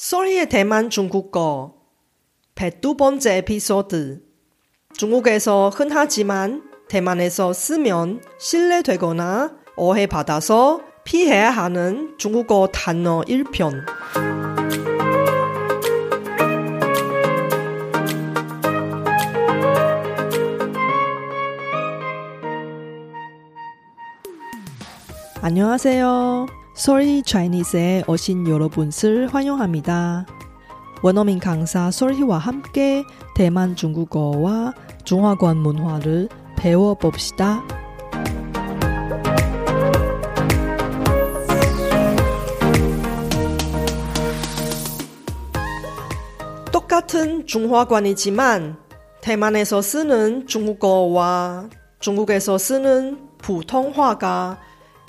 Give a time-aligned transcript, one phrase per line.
[0.00, 1.74] 소리의 대만 중국어
[2.54, 4.22] 102번째 에피소드.
[4.96, 13.84] 중국에서 흔하지만 대만에서 쓰면 신뢰되거나 오해받아서 피해야 하는 중국어 단어 1편.
[25.42, 26.59] 안녕하세요.
[26.74, 30.26] 솔희 차이니스에 오신 여러분을 환영합니다.
[31.02, 37.62] 원어민 강사 솔희와 함께 대만 중국어와 중화권 문화를 배워봅시다.
[46.70, 48.76] 똑같은 중화관이지만
[49.20, 54.58] 대만에서 쓰는 중국어와 중국에서 쓰는 보통화가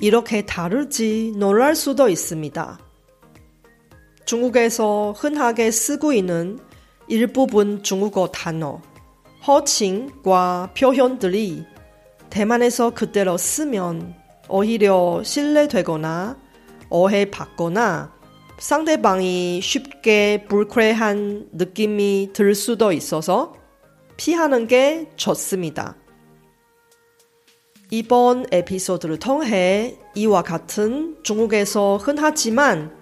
[0.01, 2.79] 이렇게 다를지 놀랄 수도 있습니다.
[4.25, 6.57] 중국에서 흔하게 쓰고 있는
[7.07, 8.81] 일부분 중국어 단어,
[9.45, 11.65] 허칭과 표현들이
[12.31, 14.15] 대만에서 그대로 쓰면
[14.49, 16.37] 오히려 신뢰되거나
[16.89, 18.11] 오해받거나
[18.57, 23.53] 상대방이 쉽게 불쾌한 느낌이 들 수도 있어서
[24.17, 25.95] 피하는 게 좋습니다.
[27.93, 32.95] 이번 에피소드를 통해 이와 같은 중국에서 흔하지만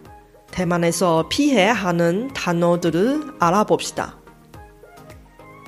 [0.50, 4.18] 대만에서 피해야 하는 단어들을 알아봅시다.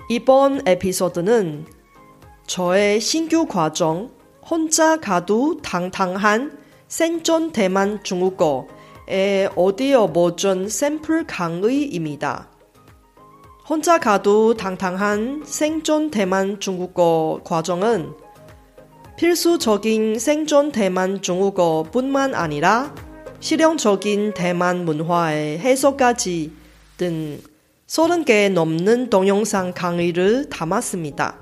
[0.09, 1.67] 이번 에피소드는
[2.47, 4.09] 저의 신규 과정
[4.43, 12.49] 혼자 가도 당당한 생존 대만 중국어의 오디오 버전 샘플 강의입니다.
[13.69, 18.30] 혼자 가도 당당한 생존 대만 중국어 과정은
[19.21, 22.95] 필수적인 생존 대만 중국어뿐만 아니라
[23.39, 26.51] 실용적인 대만 문화의 해석까지
[26.97, 27.39] 등
[27.85, 31.37] 30개 넘는 동영상 강의를 담았습니다.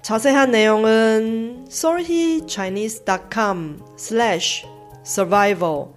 [0.00, 4.66] 자세한 내용은 solhichinese.com slash
[5.04, 5.88] survival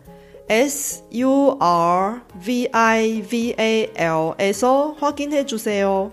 [0.50, 1.16] s-u-r-v-i-v-a-l에서
[5.00, 6.12] 확인해 주세요.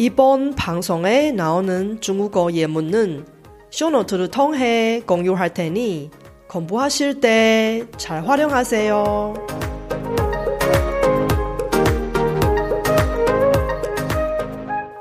[0.00, 3.26] 이번 방송에 나오는 중국어 예문은
[3.70, 6.10] 쇼노트를 통해 공유할 테니
[6.48, 9.34] 공부하실 때 잘 활용하세요.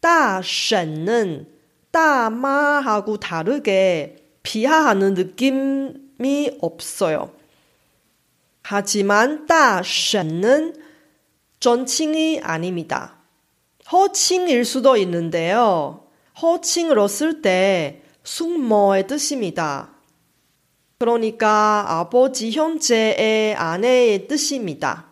[0.01, 1.47] 따신은
[1.91, 7.33] 따마하고 다르게 비하하는 느낌이 없어요.
[8.63, 10.75] 하지만 따신은
[11.59, 13.17] 존칭이 아닙니다.
[13.91, 16.05] 허칭일 수도 있는데요.
[16.41, 19.89] 허칭으로 쓸 때 숙모의 뜻입니다.
[20.99, 25.08] 그러니까 아버지 형제의 아내의 뜻입니다.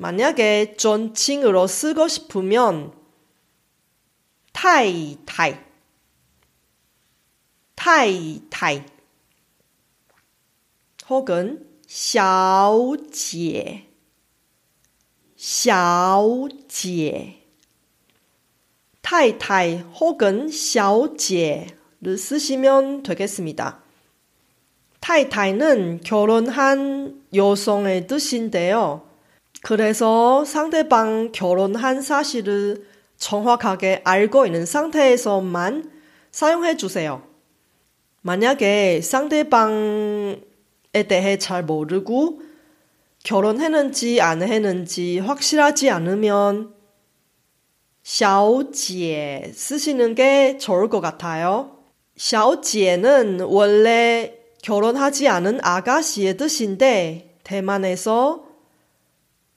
[0.00, 2.92] 만약에 존칭으로 쓰고 싶으면
[4.52, 5.56] 타이 타이
[7.74, 8.82] 타이 타이
[11.08, 13.86] 혹은 小姐
[15.36, 17.42] 小姐
[19.02, 23.80] 타이타이 혹은 小姐를 쓰시면 되겠습니다.
[25.00, 29.08] 타이타이는 결혼한 여성의 뜻인데요.
[29.62, 32.86] 그래서 상대방 결혼한 사실을
[33.16, 35.90] 정확하게 알고 있는 상태에서만
[36.30, 37.22] 사용해 주세요.
[38.22, 40.36] 만약에 상대방에
[41.08, 42.42] 대해 잘 모르고
[43.24, 46.74] 결혼했는지 안 했는지 확실하지 않으면
[48.04, 51.78] 小姐 쓰시는 게 좋을 것 같아요.
[52.16, 58.44] 小姐는 원래 결혼하지 않은 아가씨의 뜻인데 대만에서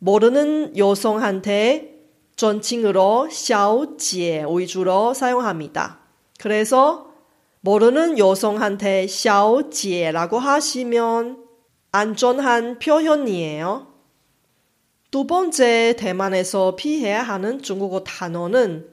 [0.04, 2.00] 모르는 여성한테
[2.36, 6.00] 존칭으로 小姐 위주로 사용합니다.
[6.40, 7.12] 그래서
[7.62, 11.44] 모르는 여성한테 小姐라고 하시면
[11.92, 13.88] 안전한 표현이에요.
[15.12, 18.88] 두 번째 대만에서 피해야 하는 중국어 단어는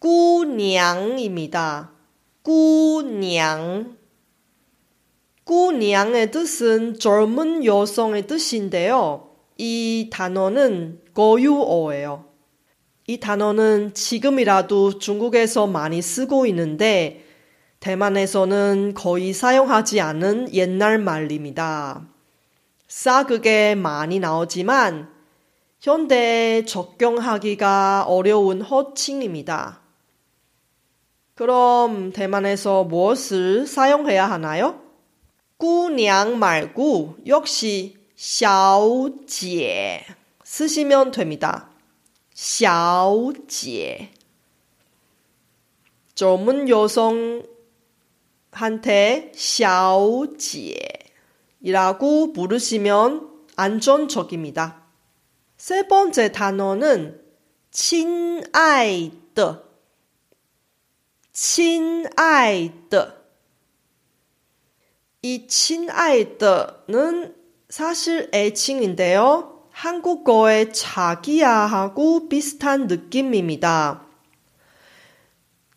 [0.00, 1.92] 꾸냥입니다.
[2.42, 3.96] 꾸냥.
[5.44, 9.27] 꾸냥의 뜻은 젊은 여성의 뜻인데요.
[9.61, 12.23] 이 단어는 고유어예요.
[13.07, 17.25] 이 단어는 지금이라도 중국에서 많이 쓰고 있는데
[17.81, 22.07] 대만에서는 거의 사용하지 않은 옛날 말입니다.
[22.87, 25.09] 싸그게 많이 나오지만
[25.81, 29.81] 현대에 적용하기가 어려운 호칭입니다.
[31.35, 34.81] 그럼 대만에서 무엇을 사용해야 하나요?
[35.57, 40.06] 꾸냥 말고 역시 小姐
[40.44, 41.70] 쓰시면 됩니다.
[42.34, 44.10] 小姐
[46.14, 47.44] 젊은 여성한테
[49.34, 50.76] 小姐
[51.60, 54.84] 이라고 부르시면 안전적입니다.
[55.56, 57.20] 세 번째 단어는
[57.70, 59.64] 亲爱的,
[61.32, 63.24] 亲爱的.
[65.22, 67.34] 이 亲爱的는
[67.69, 69.67] 사실 애칭인데요.
[69.69, 74.05] 한국어의 자기야하고 비슷한 느낌입니다.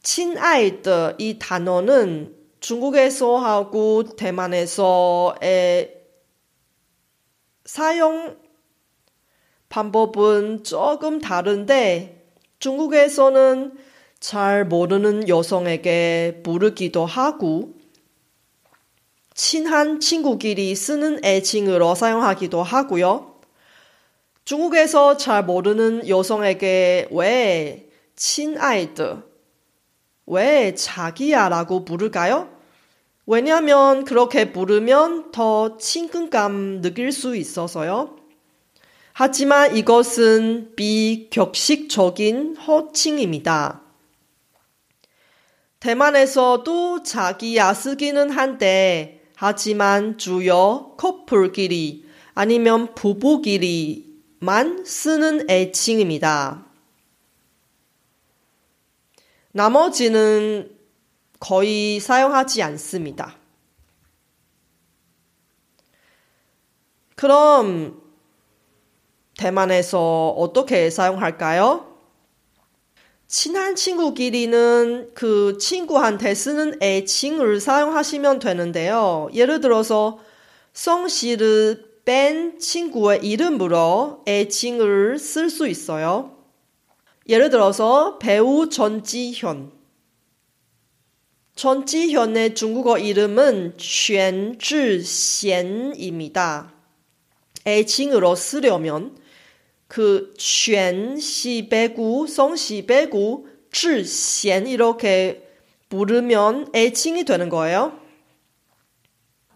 [0.02, 6.02] 친아이드 이 단어는 중국에서 하고 대만에서의
[7.66, 8.36] 사용
[9.68, 12.26] 방법은 조금 다른데
[12.58, 13.76] 중국에서는
[14.18, 17.81] 잘 모르는 여성에게 부르기도 하고
[19.34, 23.40] 친한 친구끼리 쓰는 애칭으로 사용하기도 하고요.
[24.44, 29.22] 중국에서 잘 모르는 여성에게 왜 친아이드,
[30.26, 32.50] 왜 자기야 라고 부를까요?
[33.26, 38.16] 왜냐하면 그렇게 부르면 더 친근감 느낄 수 있어서요.
[39.12, 43.82] 하지만 이것은 비격식적인 호칭입니다.
[45.80, 56.64] 대만에서도 자기야 쓰기는 한데, 하지만 주요 커플끼리 아니면 부부끼리만 쓰는 애칭입니다.
[59.50, 60.78] 나머지는
[61.40, 63.36] 거의 사용하지 않습니다.
[67.16, 68.00] 그럼
[69.36, 71.91] 대만에서 어떻게 사용할까요?
[73.32, 79.30] 친한 친구끼리는 그 친구한테 쓰는 애칭을 사용하시면 되는데요.
[79.32, 80.18] 예를 들어서
[80.74, 86.36] 성 씨를 뺀 친구의 이름으로 애칭을 쓸 수 있어요.
[87.26, 89.72] 예를 들어서 배우 전지현.
[91.54, 96.74] 전지현의 중국어 이름은 쉔지娴입니다.
[97.66, 99.21] 애칭으로 쓰려면
[99.91, 105.47] 그 全시배구, 성시배구, 智贤 이렇게
[105.89, 107.99] 부르면 애칭이 되는 거예요.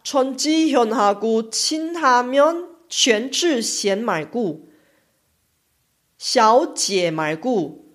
[0.04, 4.70] 전지현하고 친하면 全智贤 말고
[6.18, 7.86] 小姐 말고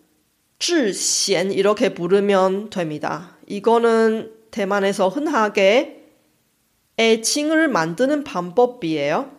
[0.58, 3.36] 智贤 이렇게 부르면 됩니다.
[3.46, 6.04] 이거는 대만에서 흔하게
[6.98, 9.30] 애칭을 만드는 방법이에요.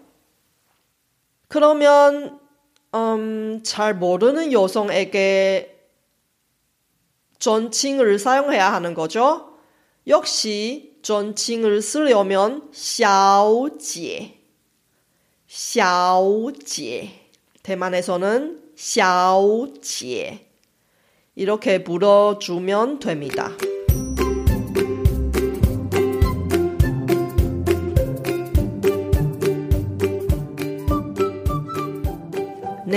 [1.48, 2.40] 그러면
[2.94, 5.76] 음, 잘 모르는 여성에게
[7.40, 9.54] 존칭을 사용해야 하는 거죠.
[10.08, 14.40] 역시 존칭을 쓰려면 小姐,
[15.48, 17.28] 小姐.
[17.64, 20.48] 대만에서는 小姐
[21.36, 23.52] 이렇게 불러주면 됩니다.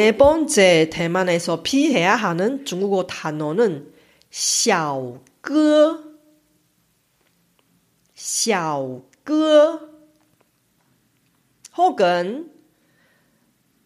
[0.05, 3.93] 네 번째 대만에서 피해야 하는 중국어 단어는
[4.31, 6.05] 小哥
[8.15, 9.81] 小哥
[11.77, 12.53] 혹은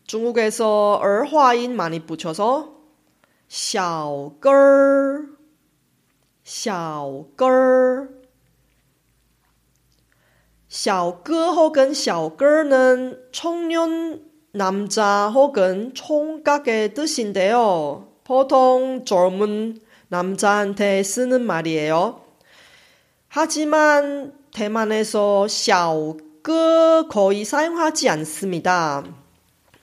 [0.07, 2.75] 중국에서 얼화인 많이 붙여서
[3.49, 4.51] 小哥
[6.43, 8.09] 小哥
[10.69, 18.08] 小哥 혹은 小哥는 청년 남자 혹은 총각의 뜻인데요.
[18.24, 22.26] 보통 젊은 남자한테 쓰는 말이에요.
[23.28, 29.04] 하지만 대만에서 샤오끄 거의 사용하지 않습니다.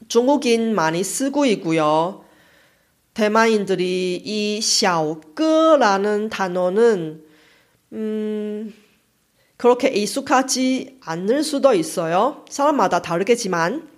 [0.08, 2.25] 중국인 많이 쓰고 있고요.
[3.14, 7.25] 대만인들이 이 샤오끄라는 단어는
[7.92, 8.75] 음,
[9.56, 12.44] 그렇게 익숙하지 않을 수도 있어요.
[12.50, 13.96] 사람마다 다르겠지만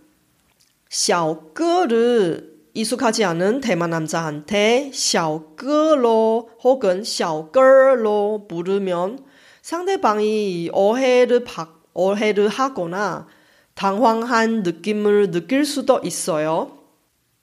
[0.90, 9.24] 샤오끄를 익숙하지 않은 대만 남자한테 샤오끄로 혹은 샤오끄로 부르면
[9.62, 13.26] 상대방이 어해를 박, 어해를 하거나
[13.74, 16.78] 당황한 느낌을 느낄 수도 있어요.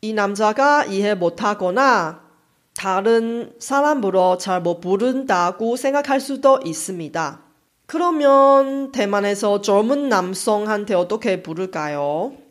[0.01, 2.21] 이 남자가 이해 못하거나
[2.75, 7.41] 다른 사람으로 잘 못 부른다고 생각할 수도 있습니다.
[7.85, 12.44] 그러면 대만에서 젊은 남성한테 어떻게 부를까요?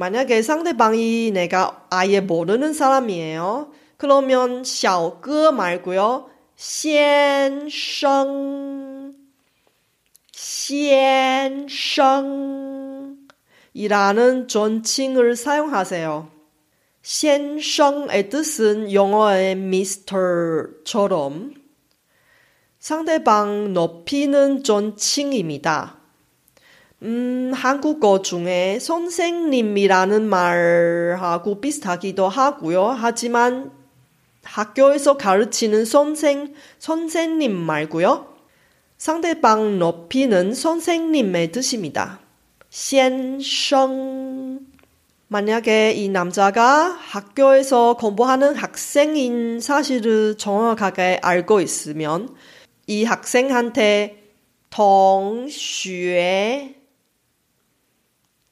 [0.00, 3.72] 만약에 상대방이 내가 아예 모르는 사람이에요.
[3.96, 6.28] 그러면 小哥 말고요.
[6.56, 9.14] 先生
[10.32, 13.16] 先生
[13.74, 16.30] 이라는 존칭을 사용하세요.
[17.02, 21.54] 先生의 뜻은 영어의 미스터처럼
[22.78, 25.96] 상대방 높이는 존칭입니다.
[27.03, 32.89] 음, 한국어 중에 선생님이라는 말하고 비슷하기도 하고요.
[32.89, 33.71] 하지만
[34.43, 38.27] 학교에서 가르치는 선생, 선생님 말고요.
[38.97, 42.19] 상대방 높이는 선생님의 뜻입니다.
[42.69, 44.59] 시엔성
[45.27, 52.35] 만약에 이 남자가 학교에서 공부하는 학생인 사실을 정확하게 알고 있으면
[52.85, 54.21] 이 학생한테
[54.69, 55.61] 동슈에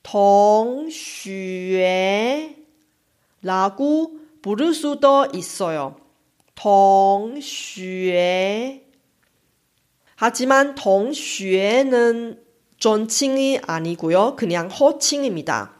[0.03, 1.79] 동슈에라고
[4.41, 5.97] 부를 수도 있어요.
[6.55, 8.85] 동슈에
[10.15, 12.41] 하지만 동슈에는
[12.77, 14.35] 존칭이 아니고요.
[14.35, 15.73] 그냥 호칭입니다.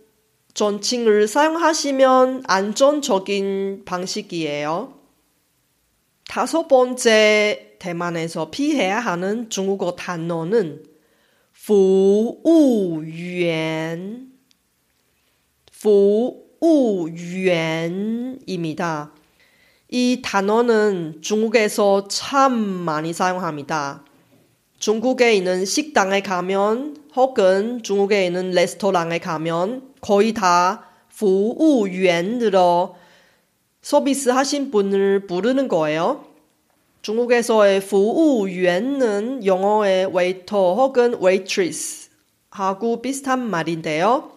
[0.54, 4.94] 존칭을 사용하시면 안전적인 방식이에요.
[6.28, 10.84] 다섯 번째 대만에서 피해야 하는 중국어 단어는
[11.52, 14.32] 服务员
[15.72, 19.12] 服务员입니다.
[19.88, 24.04] 이 단어는 중국에서 참 많이 사용합니다.
[24.78, 32.96] 중국에 있는 식당에 가면 혹은 중국에 있는 레스토랑에 가면 거의 다 服务员으로
[33.82, 36.24] 서비스 하신 분을 부르는 거예요.
[37.02, 42.10] 중국에서의 服务员은 영어의 waiter 혹은 waitress
[42.50, 44.32] 하고 비슷한 말인데요.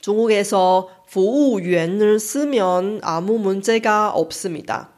[0.00, 4.90] 중국에서 服务员을 쓰면 아무 문제가 없습니다.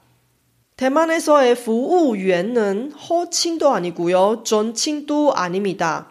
[0.77, 4.43] 대만에서의 服务员는 호칭도 아니고요.
[4.45, 6.08] 존칭도 아닙니다.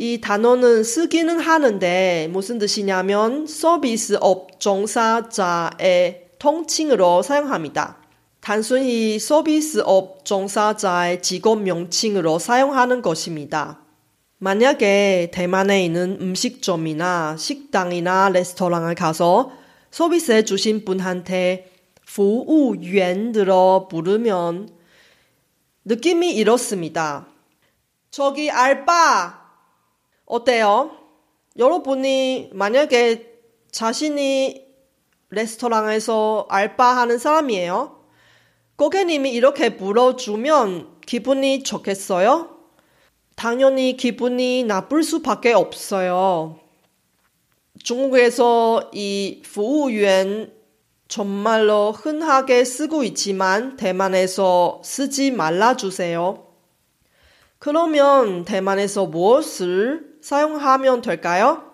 [0.00, 7.98] 이 단어는 쓰기는 하는데 무슨 뜻이냐면 서비스업 종사자의 통칭으로 사용합니다.
[8.40, 13.80] 단순히 서비스업 종사자의 직업 명칭으로 사용하는 것입니다.
[14.38, 19.52] 만약에 대만에 있는 음식점이나 식당이나 레스토랑을 가서
[19.90, 21.72] 서비스해 주신 분한테
[22.06, 24.68] 服务员들어 부르면
[25.84, 27.26] 느낌이 이렇습니다.
[28.10, 29.39] 저기 알바
[30.30, 30.90] 어때요?
[31.58, 33.32] 여러분이 만약에
[33.70, 34.66] 자신이
[35.30, 38.04] 레스토랑에서 알바하는 사람이에요.
[38.76, 42.50] 고객님이 이렇게 불러주면 기분이 좋겠어요?
[43.34, 46.58] 당연히 기분이 나쁠 수밖에 없어요.
[47.82, 50.52] 중국에서 이 服务员
[51.08, 56.46] 정말로 흔하게 쓰고 있지만 대만에서 쓰지 말아주세요.
[57.58, 61.70] 그러면 대만에서 무엇을 사용하면 될까요?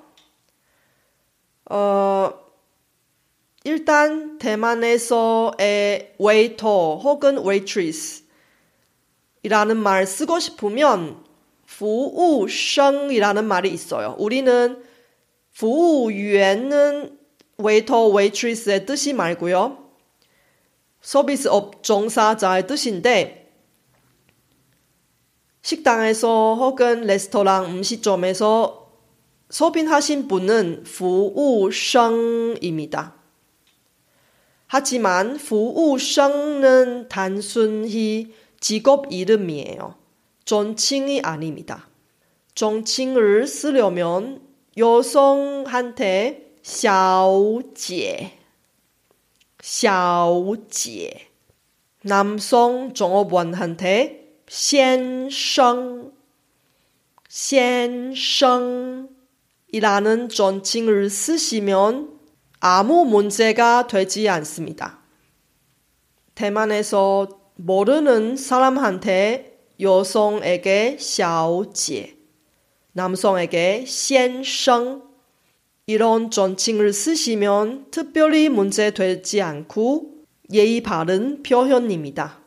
[1.70, 2.32] 어,
[3.64, 8.24] 일단 대만에서의 웨이터 혹은 웨이트리스
[9.42, 11.24] 이라는 말 쓰고 싶으면
[11.66, 14.14] 服务生이라는 말이 있어요.
[14.18, 14.82] 우리는
[15.52, 17.18] 服务员은
[17.58, 19.78] 웨이터, 웨이트리스의 뜻이 말고요.
[21.00, 23.45] 서비스업 종사자의 뜻인데
[25.66, 28.90] 식당에서 혹은 레스토랑 음식점에서
[29.50, 33.14] 소빈하신 분은 服务生입니다.
[34.66, 39.96] 하지만 服务生는 단순히 직업 이름이에요.
[40.44, 41.88] 존칭이 아닙니다.
[42.54, 44.40] 존칭을 쓰려면
[44.76, 48.32] 여성한테 小姐,
[49.60, 51.28] 小姐.
[52.04, 56.13] 남성 종업원한테 시엔성,
[57.27, 59.09] 시엔성이라는
[60.29, 62.17] 존칭을 쓰시면
[62.61, 65.01] 아무 문제가 되지 않습니다.
[66.33, 72.17] 대만에서 모르는 사람한테 여성에게 샤오지,
[72.93, 75.03] 남성에게 시엔성
[75.87, 80.13] 이런 존칭을 쓰시면 특별히 문제되지 않고
[80.53, 82.46] 예의 바른 표현입니다.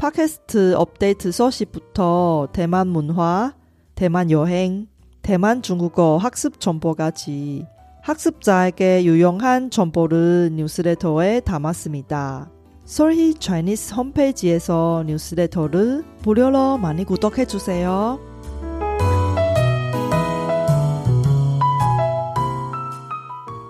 [0.00, 3.52] 팟캐스트 업데이트 소식부터 대만 문화,
[3.94, 4.86] 대만 여행,
[5.20, 7.66] 대만 중국어 학습 정보까지
[8.00, 12.48] 학습자에게 유용한 정보를 뉴스레터에 담았습니다.
[12.86, 18.18] 솔희 차이니스 홈페이지에서 뉴스레터를 무료로 많이 구독해 주세요.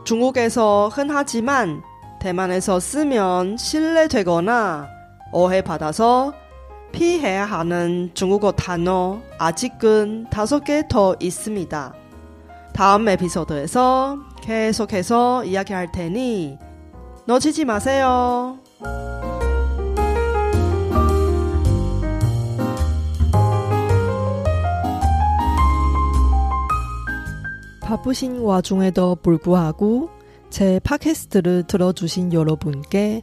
[0.04, 1.82] 중국에서 흔하지만
[2.20, 4.99] 대만에서 쓰면 신뢰되거나
[5.32, 6.34] 오해받아서
[6.92, 11.94] 피해야 하는 중국어 단어 아직은 다섯 개 더 있습니다.
[12.72, 16.58] 다음 에피소드에서 계속해서 이야기할 테니
[17.26, 18.58] 놓치지 마세요.
[27.82, 30.10] 바쁘신 와중에도 불구하고
[30.48, 33.22] 제 팟캐스트를 들어주신 여러분께